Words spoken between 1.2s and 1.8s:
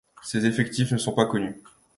connus.